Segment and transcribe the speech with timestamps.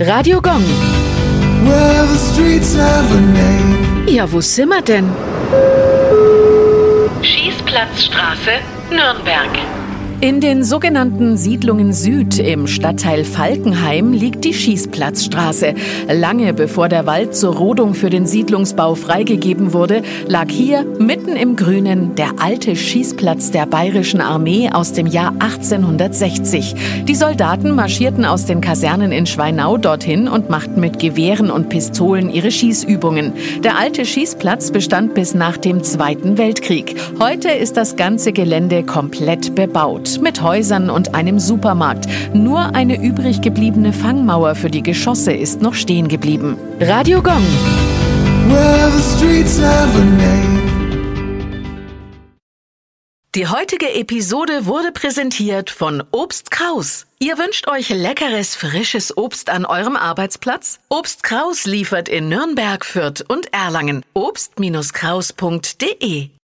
[0.00, 0.64] Radio Gong.
[1.66, 4.08] Well, the streets have a name.
[4.08, 5.10] Ja, wo sind wir denn?
[7.20, 8.60] Schießplatzstraße,
[8.90, 9.50] Nürnberg.
[10.22, 15.72] In den sogenannten Siedlungen Süd im Stadtteil Falkenheim liegt die Schießplatzstraße.
[16.12, 21.56] Lange bevor der Wald zur Rodung für den Siedlungsbau freigegeben wurde, lag hier mitten im
[21.56, 26.74] Grünen der alte Schießplatz der Bayerischen Armee aus dem Jahr 1860.
[27.08, 32.28] Die Soldaten marschierten aus den Kasernen in Schweinau dorthin und machten mit Gewehren und Pistolen
[32.28, 33.32] ihre Schießübungen.
[33.64, 36.94] Der alte Schießplatz bestand bis nach dem Zweiten Weltkrieg.
[37.18, 42.06] Heute ist das ganze Gelände komplett bebaut mit Häusern und einem Supermarkt.
[42.34, 46.56] Nur eine übrig gebliebene Fangmauer für die Geschosse ist noch stehen geblieben.
[46.80, 47.44] Radio Gong.
[53.36, 57.06] Die heutige Episode wurde präsentiert von Obst Kraus.
[57.20, 60.80] Ihr wünscht euch leckeres, frisches Obst an eurem Arbeitsplatz?
[60.88, 64.04] Obst Kraus liefert in Nürnberg, Fürth und Erlangen.
[64.14, 66.30] Obst-Kraus.de